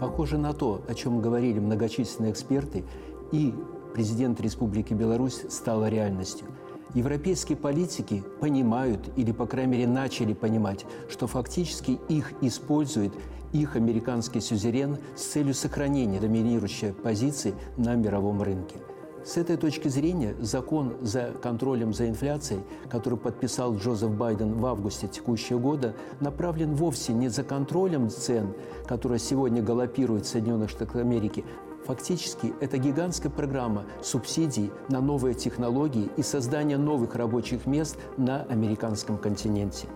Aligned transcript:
Похоже 0.00 0.38
на 0.38 0.52
то, 0.52 0.82
о 0.88 0.94
чем 0.94 1.20
говорили 1.20 1.58
многочисленные 1.58 2.32
эксперты, 2.32 2.84
и 3.32 3.52
президент 3.94 4.40
Республики 4.40 4.94
Беларусь 4.94 5.42
стала 5.48 5.88
реальностью. 5.88 6.46
Европейские 6.94 7.58
политики 7.58 8.22
понимают, 8.40 9.10
или, 9.16 9.32
по 9.32 9.46
крайней 9.46 9.72
мере, 9.72 9.86
начали 9.86 10.32
понимать, 10.32 10.86
что 11.10 11.26
фактически 11.26 11.98
их 12.08 12.32
использует 12.40 13.12
их 13.52 13.76
американский 13.76 14.40
сюзерен 14.40 14.98
с 15.16 15.22
целью 15.22 15.54
сохранения 15.54 16.20
доминирующей 16.20 16.92
позиции 16.92 17.54
на 17.76 17.94
мировом 17.94 18.42
рынке. 18.42 18.76
С 19.24 19.36
этой 19.36 19.56
точки 19.56 19.88
зрения 19.88 20.34
закон 20.40 20.96
за 21.00 21.32
контролем 21.42 21.92
за 21.92 22.08
инфляцией, 22.08 22.62
который 22.88 23.18
подписал 23.18 23.76
Джозеф 23.76 24.10
Байден 24.10 24.54
в 24.54 24.64
августе 24.64 25.08
текущего 25.08 25.58
года, 25.58 25.94
направлен 26.20 26.74
вовсе 26.74 27.12
не 27.12 27.28
за 27.28 27.42
контролем 27.42 28.08
цен, 28.08 28.54
которая 28.86 29.18
сегодня 29.18 29.62
галопирует 29.62 30.24
в 30.24 30.28
Соединенных 30.28 30.70
Штатах 30.70 30.96
Америки, 30.96 31.44
Фактически 31.86 32.52
это 32.60 32.76
гигантская 32.76 33.32
программа 33.32 33.86
субсидий 34.02 34.70
на 34.90 35.00
новые 35.00 35.34
технологии 35.34 36.10
и 36.18 36.22
создание 36.22 36.76
новых 36.76 37.14
рабочих 37.14 37.64
мест 37.64 37.96
на 38.18 38.42
американском 38.42 39.16
континенте. 39.16 39.86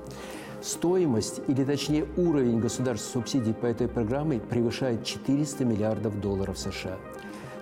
Стоимость, 0.62 1.42
или 1.48 1.64
точнее 1.64 2.06
уровень 2.16 2.60
государственных 2.60 3.26
субсидий 3.26 3.52
по 3.52 3.66
этой 3.66 3.88
программе 3.88 4.40
превышает 4.40 5.04
400 5.04 5.66
миллиардов 5.66 6.18
долларов 6.18 6.56
США. 6.56 6.96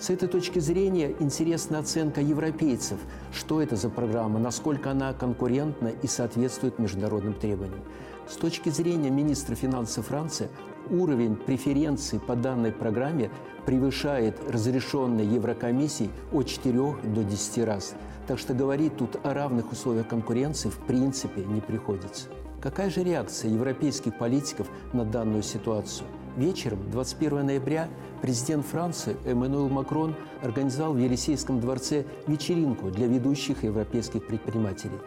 С 0.01 0.09
этой 0.09 0.29
точки 0.29 0.61
зрения 0.61 1.15
интересна 1.21 1.79
оценка 1.79 2.23
европейцев, 2.23 2.99
что 3.35 3.61
это 3.61 3.77
за 3.77 3.91
программа, 3.91 4.39
насколько 4.39 4.93
она 4.93 5.13
конкурентна 5.13 5.89
и 5.89 6.07
соответствует 6.07 6.79
международным 6.79 7.35
требованиям. 7.35 7.85
С 8.27 8.37
точки 8.37 8.71
зрения 8.71 9.11
министра 9.11 9.55
финансов 9.55 10.07
Франции, 10.07 10.49
уровень 10.89 11.37
преференций 11.37 12.19
по 12.19 12.35
данной 12.35 12.73
программе 12.73 13.31
превышает 13.67 14.39
разрешенный 14.49 15.27
Еврокомиссией 15.27 16.11
от 16.33 16.47
4 16.47 16.73
до 17.05 17.23
10 17.23 17.65
раз. 17.65 17.93
Так 18.27 18.39
что 18.39 18.55
говорить 18.55 18.97
тут 18.97 19.19
о 19.23 19.35
равных 19.35 19.71
условиях 19.71 20.09
конкуренции 20.09 20.71
в 20.71 20.79
принципе 20.79 21.45
не 21.45 21.61
приходится. 21.61 22.29
Какая 22.63 22.89
же 22.89 23.05
реакция 23.05 23.51
европейских 23.51 24.17
политиков 24.17 24.67
на 24.95 25.05
данную 25.05 25.43
ситуацию? 25.43 26.07
Вечером 26.37 26.79
21 26.93 27.47
ноября 27.47 27.89
президент 28.23 28.65
Франции 28.65 29.17
Эммануэл 29.25 29.69
Макрон 29.69 30.15
организовал 30.43 30.95
в 30.95 30.99
Елисейском 30.99 31.59
дворце 31.61 32.05
вечеринку 32.29 32.89
для 32.91 33.09
ведущих 33.09 33.65
европейских 33.65 34.25
предпринимателей. 34.29 34.99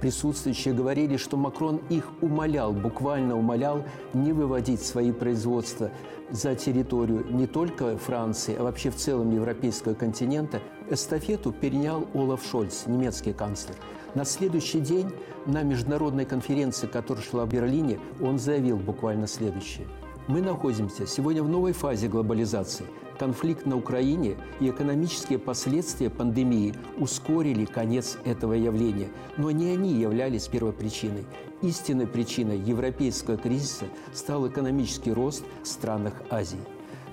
Присутствующие 0.00 0.72
говорили, 0.72 1.18
что 1.18 1.36
Макрон 1.36 1.82
их 1.90 2.08
умолял, 2.22 2.72
буквально 2.72 3.36
умолял 3.36 3.84
не 4.14 4.32
выводить 4.32 4.80
свои 4.80 5.12
производства 5.12 5.90
за 6.30 6.54
территорию 6.54 7.26
не 7.28 7.46
только 7.46 7.98
Франции, 7.98 8.56
а 8.58 8.62
вообще 8.62 8.88
в 8.88 8.96
целом 8.96 9.34
европейского 9.34 9.92
континента. 9.92 10.62
Эстафету 10.88 11.52
перенял 11.52 12.06
Олаф 12.14 12.42
Шольц, 12.42 12.86
немецкий 12.86 13.34
канцлер. 13.34 13.76
На 14.14 14.24
следующий 14.24 14.80
день 14.80 15.10
на 15.44 15.62
международной 15.62 16.24
конференции, 16.24 16.86
которая 16.86 17.22
шла 17.22 17.44
в 17.44 17.50
Берлине, 17.50 18.00
он 18.22 18.38
заявил 18.38 18.78
буквально 18.78 19.26
следующее– 19.26 19.86
мы 20.26 20.40
находимся 20.40 21.06
сегодня 21.06 21.42
в 21.42 21.48
новой 21.48 21.72
фазе 21.72 22.08
глобализации. 22.08 22.86
Конфликт 23.18 23.66
на 23.66 23.76
Украине 23.76 24.36
и 24.60 24.70
экономические 24.70 25.38
последствия 25.38 26.08
пандемии 26.08 26.74
ускорили 26.98 27.64
конец 27.66 28.18
этого 28.24 28.54
явления, 28.54 29.08
но 29.36 29.50
не 29.50 29.70
они 29.70 29.92
являлись 29.92 30.48
первопричиной. 30.48 31.26
Истинной 31.62 32.06
причиной 32.06 32.58
европейского 32.58 33.36
кризиса 33.36 33.86
стал 34.14 34.48
экономический 34.48 35.12
рост 35.12 35.44
в 35.62 35.66
странах 35.66 36.14
Азии. 36.30 36.60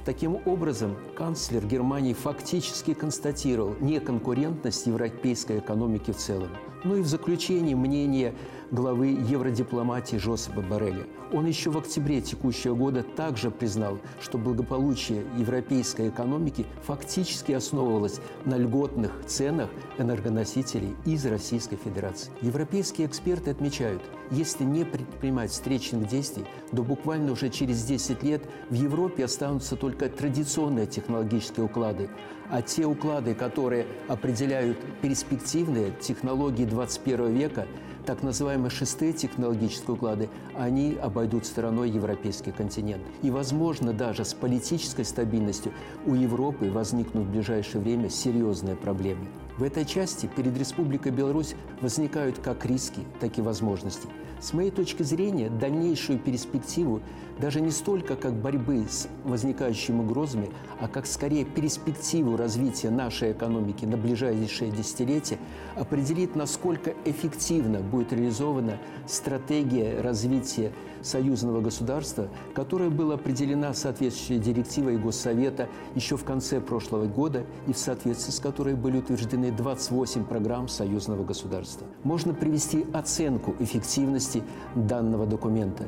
Таким 0.06 0.38
образом, 0.46 0.96
канцлер 1.18 1.66
Германии 1.66 2.14
фактически 2.14 2.94
констатировал 2.94 3.76
неконкурентность 3.82 4.88
европейской 4.88 5.60
экономики 5.60 6.12
в 6.12 6.16
целом. 6.16 6.48
Ну 6.86 6.96
и 6.96 7.02
в 7.02 7.08
заключении 7.08 7.74
мнение 7.74 8.34
главы 8.72 9.08
евродипломатии 9.08 10.18
Жозепа 10.18 10.62
Барреля. 10.62 11.06
Он 11.32 11.46
еще 11.46 11.70
в 11.70 11.78
октябре 11.78 12.22
текущего 12.22 12.74
года 12.74 13.04
также 13.04 13.52
признал, 13.52 14.00
что 14.22 14.38
благополучие 14.38 15.26
европейской 15.38 16.10
экономики 16.10 16.66
фактически 16.84 17.52
основывалось 17.52 18.22
на 18.46 18.58
льготных 18.58 19.12
ценах 19.26 19.70
энергоносителей 19.98 20.96
из 21.06 21.26
Российской 21.26 21.76
Федерации. 21.76 22.32
Европейские 22.42 23.08
эксперты 23.08 23.52
отмечают, 23.52 24.02
если 24.32 24.64
не 24.64 24.86
предпринимать 24.86 25.52
встречных 25.52 26.08
действий, 26.08 26.46
то 26.72 26.84
буквально 26.84 27.34
уже 27.34 27.50
через 27.50 27.84
10 27.84 28.24
лет 28.24 28.44
в 28.70 28.74
Европе 28.74 29.26
останутся 29.26 29.76
только 29.76 30.10
традиционные 30.10 30.88
технологические 30.88 31.66
уклады, 31.66 32.10
а 32.50 32.62
те 32.62 32.86
уклады, 32.86 33.36
которые 33.36 33.86
определяют 34.08 34.78
перспективные 35.02 35.92
технологии 36.00 36.66
21 36.66 37.34
века, 37.34 37.68
так 38.08 38.24
называемые 38.24 38.70
шестые 38.70 39.12
технологические 39.12 39.96
уклады, 39.96 40.30
они 40.56 40.98
обойдут 41.00 41.46
стороной 41.46 41.90
европейский 41.90 42.52
континент. 42.52 43.04
И, 43.22 43.30
возможно, 43.30 43.92
даже 43.92 44.24
с 44.24 44.34
политической 44.34 45.04
стабильностью 45.04 45.74
у 46.06 46.16
Европы 46.16 46.72
возникнут 46.72 47.26
в 47.26 47.32
ближайшее 47.32 47.82
время 47.82 48.10
серьезные 48.10 48.78
проблемы. 48.78 49.28
В 49.58 49.64
этой 49.64 49.84
части 49.84 50.30
перед 50.34 50.58
Республикой 50.58 51.12
Беларусь 51.12 51.56
возникают 51.82 52.40
как 52.40 52.66
риски, 52.66 53.02
так 53.20 53.38
и 53.38 53.42
возможности– 53.42 54.08
с 54.40 54.54
моей 54.54 54.70
точки 54.70 55.04
зрения, 55.04 55.50
дальнейшую 55.50 56.20
перспективу 56.20 57.02
даже 57.40 57.62
не 57.62 57.72
столько 57.72 58.16
как 58.16 58.34
борьбы 58.34 58.86
с 58.90 59.08
возникающими 59.24 60.00
угрозами, 60.00 60.50
а 60.80 60.88
как 60.88 61.06
скорее 61.06 61.46
перспективу 61.46 62.38
развития 62.38 62.90
нашей 62.90 63.32
экономики 63.32 63.86
на 63.86 63.98
ближайшие 63.98 64.72
десятилетия 64.72 65.38
определит, 65.76 66.36
насколько 66.36 66.94
эффективно 67.06 67.80
будет 67.80 68.14
реализована 68.14 68.78
стратегия 69.06 70.02
развития 70.02 70.72
союзного 71.02 71.62
государства, 71.62 72.28
которая 72.54 72.90
была 72.90 73.16
определена 73.16 73.74
соответствующей 73.74 74.40
директивой 74.40 74.98
Госсовета 74.98 75.70
еще 75.96 76.18
в 76.18 76.24
конце 76.24 76.60
прошлого 76.60 77.06
года 77.06 77.46
и 77.68 77.74
в 77.74 77.78
соответствии 77.78 78.32
с 78.32 78.40
которой 78.40 78.76
были 78.76 78.98
утверждены 78.98 79.52
28 79.52 80.26
программ 80.26 80.68
союзного 80.68 81.24
государства. 81.24 81.88
Можно 82.04 82.34
привести 82.34 82.86
оценку 82.94 83.56
эффективности 83.60 84.44
данного 84.76 85.26
документа. 85.26 85.86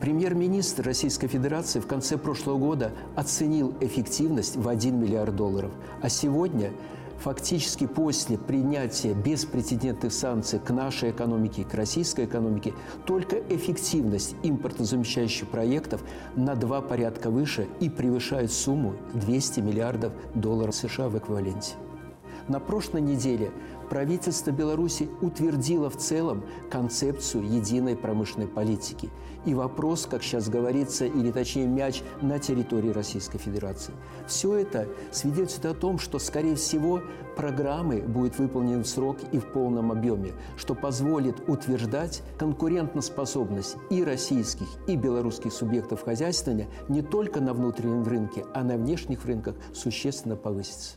Премьер-министр 0.00 0.84
Российской 0.84 1.26
Федерации 1.26 1.80
в 1.80 1.88
конце 1.88 2.16
прошлого 2.16 2.56
года 2.56 2.92
оценил 3.16 3.74
эффективность 3.80 4.56
в 4.56 4.68
1 4.68 4.96
миллиард 4.96 5.34
долларов, 5.34 5.72
а 6.00 6.08
сегодня 6.08 6.70
фактически 7.18 7.88
после 7.88 8.38
принятия 8.38 9.12
беспрецедентных 9.12 10.12
санкций 10.12 10.60
к 10.60 10.70
нашей 10.70 11.10
экономике, 11.10 11.64
к 11.64 11.74
российской 11.74 12.26
экономике, 12.26 12.74
только 13.06 13.38
эффективность 13.48 14.36
импортозамещающих 14.44 15.48
проектов 15.48 16.00
на 16.36 16.54
два 16.54 16.80
порядка 16.80 17.28
выше 17.28 17.66
и 17.80 17.90
превышает 17.90 18.52
сумму 18.52 18.94
200 19.14 19.60
миллиардов 19.60 20.12
долларов 20.34 20.76
США 20.76 21.08
в 21.08 21.18
эквиваленте. 21.18 21.74
На 22.48 22.60
прошлой 22.60 23.02
неделе 23.02 23.52
правительство 23.90 24.50
Беларуси 24.50 25.10
утвердило 25.20 25.90
в 25.90 25.98
целом 25.98 26.44
концепцию 26.70 27.44
единой 27.44 27.94
промышленной 27.94 28.48
политики. 28.48 29.10
И 29.44 29.52
вопрос, 29.52 30.06
как 30.06 30.22
сейчас 30.22 30.48
говорится, 30.48 31.04
или 31.04 31.30
точнее 31.30 31.66
мяч 31.66 32.02
на 32.22 32.38
территории 32.38 32.88
Российской 32.88 33.36
Федерации. 33.36 33.92
Все 34.26 34.54
это 34.54 34.88
свидетельствует 35.12 35.76
о 35.76 35.78
том, 35.78 35.98
что, 35.98 36.18
скорее 36.18 36.56
всего, 36.56 37.02
программы 37.36 38.00
будут 38.00 38.38
выполнены 38.38 38.82
в 38.82 38.88
срок 38.88 39.18
и 39.30 39.38
в 39.38 39.52
полном 39.52 39.92
объеме, 39.92 40.32
что 40.56 40.74
позволит 40.74 41.48
утверждать 41.48 42.22
конкурентоспособность 42.38 43.76
и 43.90 44.02
российских, 44.02 44.66
и 44.86 44.96
белорусских 44.96 45.52
субъектов 45.52 46.02
хозяйствования 46.02 46.68
не 46.88 47.02
только 47.02 47.40
на 47.40 47.52
внутреннем 47.52 48.04
рынке, 48.04 48.46
а 48.54 48.64
на 48.64 48.76
внешних 48.78 49.26
рынках 49.26 49.54
существенно 49.74 50.36
повысится. 50.36 50.96